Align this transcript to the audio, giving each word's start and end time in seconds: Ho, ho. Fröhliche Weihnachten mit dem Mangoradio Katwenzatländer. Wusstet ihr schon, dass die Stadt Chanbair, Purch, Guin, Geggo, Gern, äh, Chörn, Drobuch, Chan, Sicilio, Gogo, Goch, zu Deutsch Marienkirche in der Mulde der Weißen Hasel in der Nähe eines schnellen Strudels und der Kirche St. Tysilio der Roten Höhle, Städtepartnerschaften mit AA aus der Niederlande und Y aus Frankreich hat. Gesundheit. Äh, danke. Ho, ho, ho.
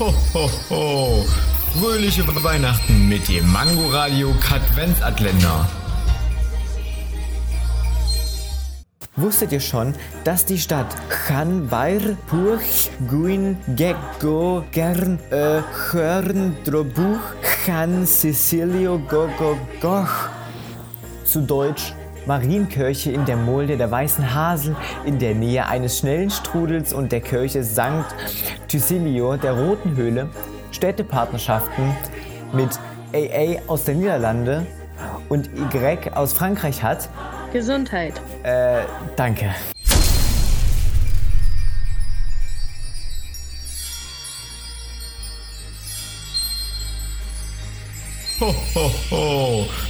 Ho, 0.00 0.14
ho. 0.70 1.26
Fröhliche 1.78 2.26
Weihnachten 2.42 3.06
mit 3.10 3.28
dem 3.28 3.52
Mangoradio 3.52 4.32
Katwenzatländer. 4.40 5.68
Wusstet 9.16 9.52
ihr 9.52 9.60
schon, 9.60 9.94
dass 10.24 10.46
die 10.46 10.56
Stadt 10.56 10.86
Chanbair, 11.10 12.16
Purch, 12.28 12.90
Guin, 13.10 13.58
Geggo, 13.76 14.64
Gern, 14.72 15.18
äh, 15.28 15.60
Chörn, 15.90 16.56
Drobuch, 16.64 17.20
Chan, 17.66 18.06
Sicilio, 18.06 18.98
Gogo, 19.00 19.58
Goch, 19.82 20.30
zu 21.24 21.42
Deutsch 21.42 21.92
Marienkirche 22.26 23.10
in 23.10 23.24
der 23.24 23.36
Mulde 23.36 23.76
der 23.76 23.90
Weißen 23.90 24.34
Hasel 24.34 24.76
in 25.04 25.18
der 25.18 25.34
Nähe 25.34 25.66
eines 25.66 25.98
schnellen 25.98 26.30
Strudels 26.30 26.92
und 26.92 27.12
der 27.12 27.20
Kirche 27.20 27.64
St. 27.64 28.04
Tysilio 28.68 29.36
der 29.36 29.52
Roten 29.52 29.96
Höhle, 29.96 30.28
Städtepartnerschaften 30.70 31.96
mit 32.52 32.78
AA 33.14 33.62
aus 33.66 33.84
der 33.84 33.94
Niederlande 33.94 34.66
und 35.28 35.48
Y 35.56 36.12
aus 36.14 36.32
Frankreich 36.32 36.82
hat. 36.82 37.08
Gesundheit. 37.52 38.20
Äh, 38.42 38.82
danke. 39.16 39.54
Ho, 48.40 48.54
ho, 48.74 48.90
ho. 49.10 49.89